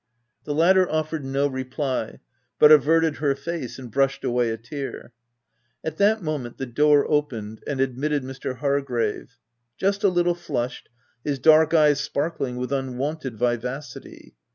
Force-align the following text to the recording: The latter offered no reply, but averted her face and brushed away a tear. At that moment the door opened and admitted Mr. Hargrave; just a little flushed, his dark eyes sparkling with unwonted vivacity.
The 0.45 0.55
latter 0.55 0.89
offered 0.89 1.23
no 1.23 1.45
reply, 1.45 2.19
but 2.57 2.71
averted 2.71 3.17
her 3.17 3.35
face 3.35 3.77
and 3.77 3.91
brushed 3.91 4.23
away 4.23 4.49
a 4.49 4.57
tear. 4.57 5.13
At 5.83 5.97
that 5.97 6.23
moment 6.23 6.57
the 6.57 6.65
door 6.65 7.05
opened 7.07 7.63
and 7.67 7.79
admitted 7.79 8.23
Mr. 8.23 8.55
Hargrave; 8.55 9.37
just 9.77 10.03
a 10.03 10.09
little 10.09 10.33
flushed, 10.33 10.89
his 11.23 11.37
dark 11.37 11.75
eyes 11.75 11.99
sparkling 11.99 12.55
with 12.55 12.71
unwonted 12.73 13.37
vivacity. 13.37 14.33